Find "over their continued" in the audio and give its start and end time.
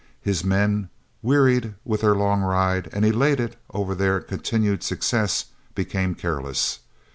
3.69-4.81